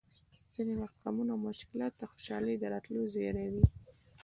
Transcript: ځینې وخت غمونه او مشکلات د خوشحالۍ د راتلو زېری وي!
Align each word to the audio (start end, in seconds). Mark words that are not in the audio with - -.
ځینې 0.53 0.73
وخت 0.81 0.97
غمونه 1.03 1.31
او 1.35 1.39
مشکلات 1.49 1.93
د 1.97 2.01
خوشحالۍ 2.11 2.55
د 2.59 2.63
راتلو 2.73 3.01
زېری 3.13 3.47
وي! 3.53 3.65